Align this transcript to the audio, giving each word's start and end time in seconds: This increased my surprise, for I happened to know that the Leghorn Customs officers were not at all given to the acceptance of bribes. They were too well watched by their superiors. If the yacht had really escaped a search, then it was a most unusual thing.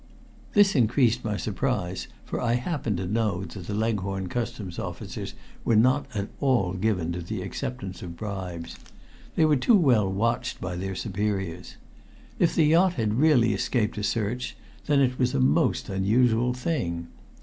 This 0.53 0.75
increased 0.75 1.23
my 1.23 1.37
surprise, 1.37 2.07
for 2.25 2.41
I 2.41 2.53
happened 2.55 2.97
to 2.97 3.05
know 3.05 3.43
that 3.45 3.67
the 3.67 3.75
Leghorn 3.75 4.29
Customs 4.29 4.79
officers 4.79 5.35
were 5.63 5.75
not 5.75 6.07
at 6.15 6.29
all 6.39 6.73
given 6.73 7.11
to 7.11 7.21
the 7.21 7.43
acceptance 7.43 8.01
of 8.01 8.17
bribes. 8.17 8.77
They 9.35 9.45
were 9.45 9.57
too 9.57 9.77
well 9.77 10.11
watched 10.11 10.59
by 10.59 10.75
their 10.75 10.95
superiors. 10.95 11.75
If 12.39 12.55
the 12.55 12.65
yacht 12.65 12.93
had 12.93 13.19
really 13.19 13.53
escaped 13.53 13.95
a 13.99 14.03
search, 14.03 14.57
then 14.87 15.01
it 15.01 15.19
was 15.19 15.35
a 15.35 15.39
most 15.39 15.87
unusual 15.87 16.55
thing. 16.55 17.05